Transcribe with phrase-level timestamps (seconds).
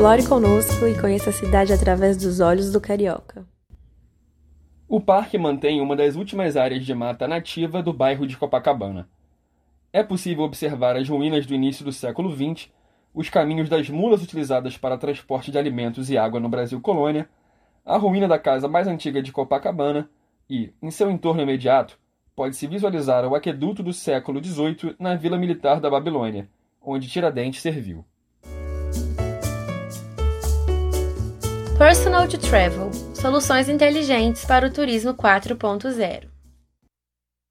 [0.00, 3.46] Explore conosco e conheça a cidade através dos olhos do carioca.
[4.88, 9.10] O parque mantém uma das últimas áreas de mata nativa do bairro de Copacabana.
[9.92, 12.70] É possível observar as ruínas do início do século XX,
[13.12, 17.28] os caminhos das mulas utilizadas para transporte de alimentos e água no Brasil colônia,
[17.84, 20.08] a ruína da casa mais antiga de Copacabana
[20.48, 21.98] e, em seu entorno imediato,
[22.34, 26.48] pode-se visualizar o aqueduto do século XVIII na Vila Militar da Babilônia,
[26.80, 28.02] onde Tiradentes serviu.
[31.80, 36.24] Personal to Travel Soluções inteligentes para o turismo 4.0